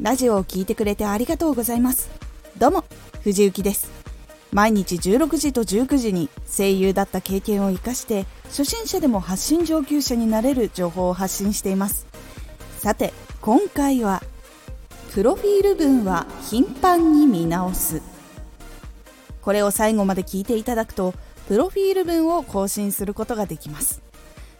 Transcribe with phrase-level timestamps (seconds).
[0.00, 2.08] ラジオを聴いてくれてありがとうございます。
[2.56, 2.84] どうも
[3.24, 3.90] 藤幸です。
[4.52, 12.06] 毎日16時と19時に声優だった経験を生かして初心者でも発信上級者になれる情報を発信しています。
[12.78, 14.22] さて今回は
[15.14, 18.00] プロフィール文は頻繁に見直す。
[19.42, 21.12] これを最後まで聞いていただくと
[21.48, 24.00] プロフィール文を更新することができます。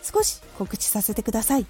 [0.00, 1.66] 少し告知させてください。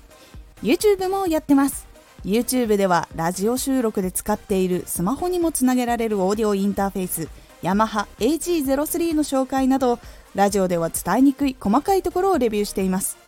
[0.63, 1.94] YouTube もやってます。
[2.25, 7.29] YouTube ではラジオ収録で使っているスマホにもつなげられるオーディオインターフェース
[7.61, 9.99] ヤマハ AG03 の紹介など
[10.35, 13.19] ラジオでは伝えにくい細かいところをレビューしています。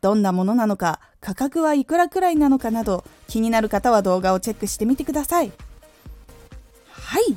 [0.00, 5.52] どんなものなのか価格はいくらくらいなのかなど気になる方は動画をチェックしてみてください。
[6.90, 7.36] はい。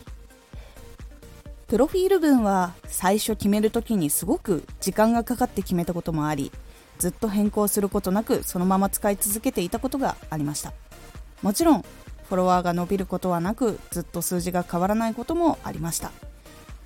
[1.68, 6.52] プロフィール文は最初決める時にすごく時間がかかって決めたこともあり
[7.00, 10.74] ずっと変更することなくそのまま使い続けていたことがありました。
[11.42, 16.12] もちろんフォロワーが伸びることはなくずっと数字が変わらないこともありました。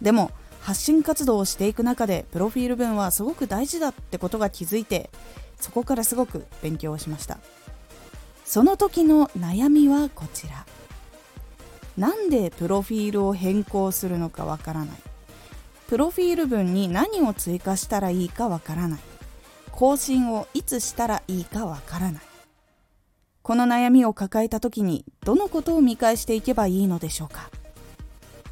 [0.01, 5.09] でも発信活動をしていく中でプロフィール文はすごく大事だってことが気づいて
[5.59, 7.39] そこからすごく勉強をしました。
[8.45, 10.65] その時の悩みはこちら。
[11.97, 14.97] なんでプロフィールを変更するのかわからない。
[15.87, 18.99] プロフィール文に何を追加したらいいかわからない。
[19.73, 22.21] 更新をいつしたらいいかわからない。
[23.41, 27.49] この悩みを抱えた時にどのことを見返していけばいいのでしょうか？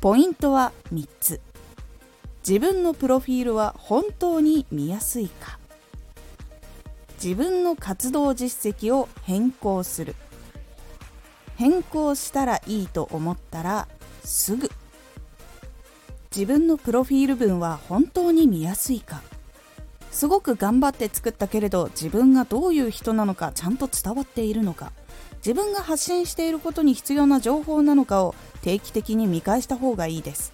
[0.02, 1.39] ポイントは3つ。
[2.45, 5.59] 自分のプロフィールは本当に見やすいか？
[7.23, 10.16] 自分の活動実績を変更する。
[11.55, 13.88] 変更したらいいと思ったら
[14.23, 14.72] すぐ。
[16.36, 19.22] 自分のプロフィール文は本当に見やすいか？
[20.12, 24.92] すごく頑張って作ったけれど自分がどういう人なのかちゃんと伝わっているのか。
[25.38, 30.54] 自分が発信していることに必要な情報なのかを定期的に見返した方がいいです。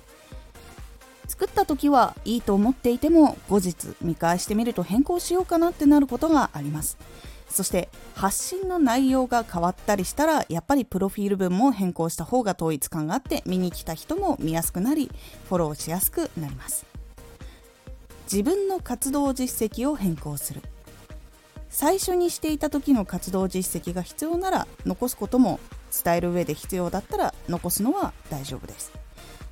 [1.27, 6.97] 作った時はいいと思っていても後日見返してみると変更しようかなってなることがあります。
[7.49, 15.11] そして発信の内容が変わったりしたらやっぱりプロフィール文も変更した方が統一感があって見に来た人も見やすくなり
[15.49, 16.96] フォローしやすくなります。
[18.31, 20.61] 自分の活動実績を変更する。
[21.69, 25.59] 最初にしていた時の活動実績が必要なら残すことも
[26.03, 28.91] 伝える上で必要だったら残すのは大丈夫です。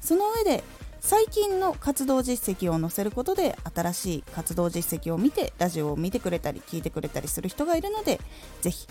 [0.02, 0.64] その上で
[1.00, 8.20] 最近の活動実績を載せることで新しい活動実績を見てラジオを見てくれたり聞いてくれたりする人がいるので
[8.62, 8.88] ぜひ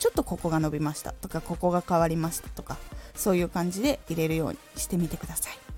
[0.00, 2.78] ちょっとここが伸びましたとかここが変わりましたとか
[3.14, 5.71] そういう感じで入れるようにしてみてください。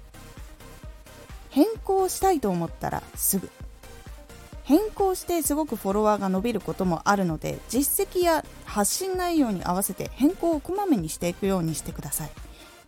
[1.54, 3.48] 変更したいと思ったらすぐ。
[4.64, 12.30] 変更してすごくフォロワーが伸びることもあるので実績や発信内容に合わせて変更をこまめにしていくようにしてください。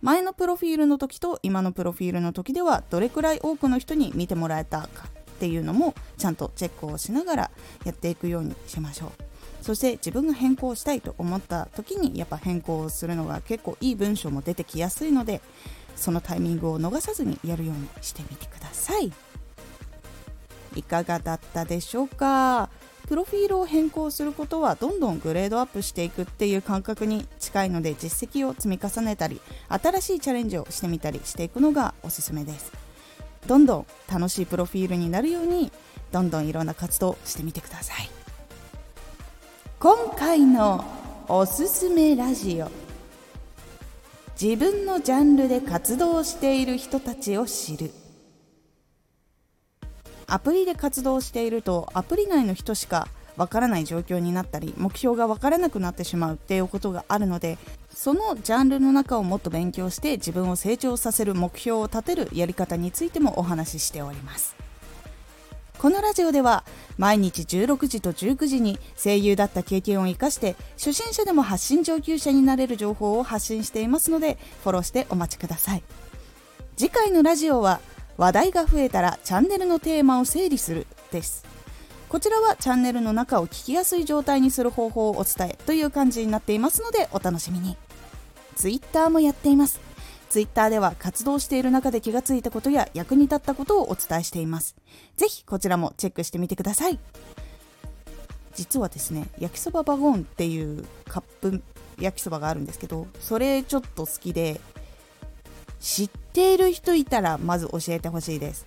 [0.03, 7.51] 前のプロフィールの時と今のプロフィールの時ではどれくらい多くの人に見てもらえたかっていうのもちゃんとチェックをしながら
[7.85, 9.11] やっていくようにしましょう。
[9.63, 15.41] そして自分が変更したいと思った時にやっぱ変更をするのが結構いい文章も出てきやすいので
[15.97, 19.13] そのタイミングを逃さずにやるようにしてみてください。
[20.77, 22.69] いかがだったでしょうか？
[23.09, 32.73] プロフィールを変更することはどんどんグレードアップしていくっていう感覚に近いので実績を積み重ねたり新しいチャレンジをしてみたりしていくのがおすすめです。
[33.47, 35.71] どんどん楽しいプロフィールになるように
[36.11, 38.11] どんどんいろんな活動してみてください。
[39.79, 40.85] 今回の
[41.29, 42.86] おすすめラジオ。
[44.41, 47.91] 自分のジャンルで活動している人たちを知る。
[50.27, 57.59] アプリで活動しているとアプリ内の人しかわからない状況になったり目標が分からなくなってしまうっていうことがあるので
[57.91, 64.66] そのジャンルの中をもっと勉強して自分を成長させる目標を立てるやり方についてもお話ししております。
[65.79, 66.65] このラジオでは
[66.97, 75.83] 毎日16時と19時に声優だった経験を生かして初心者でも発信上級者になれる情報を発信していますのでフォローしてお待ちください。
[76.77, 77.81] 次回のラジオは
[78.17, 81.45] 話題が増えたらチャンネルのテーマを整理するです。
[82.09, 87.77] こちらはチャンネルの中を聞きやすい状態にする方法をお伝えという感じになっていますのでお楽しみに。
[88.55, 89.86] Twitter もやっています。
[90.29, 94.77] Twitter では活動している中で気がついたことや役に立ったことをお伝えしています。
[95.17, 96.99] ぜひこちらもチェックしてみてください。
[98.55, 101.63] 実はですね焼きそばバゴンっていうカップ
[101.99, 104.61] 焼きそばがあるんですけどそれちょっと好きで
[105.81, 108.67] 知っている人いたらまず教えてほしいです。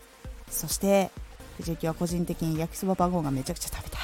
[0.50, 1.12] そして
[1.58, 4.00] 藤木は個人的に焼きそばバゴンがめちゃくちゃ食べたい。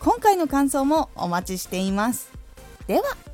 [0.00, 2.30] 今回の感想もお待ちしています。
[2.86, 3.27] では。